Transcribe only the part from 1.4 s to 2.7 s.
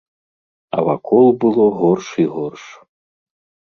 было горш і горш.